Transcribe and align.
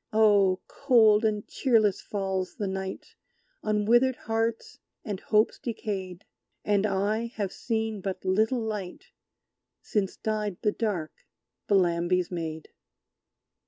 Oh! 0.13 0.59
cold 0.67 1.23
and 1.23 1.47
cheerless 1.47 2.01
falls 2.01 2.55
the 2.55 2.65
night 2.65 3.13
On 3.61 3.85
withered 3.85 4.15
hearts 4.15 4.79
and 5.05 5.19
hopes 5.19 5.59
decayed: 5.59 6.25
And 6.65 6.87
I 6.87 7.27
have 7.35 7.51
seen 7.53 8.01
but 8.01 8.25
little 8.25 8.61
light 8.63 9.11
Since 9.83 10.15
died 10.17 10.57
the 10.63 10.71
dark 10.71 11.13
Bellambi's 11.67 12.31
Maid! 12.31 12.69